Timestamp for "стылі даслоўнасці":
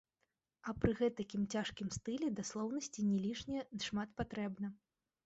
1.97-3.05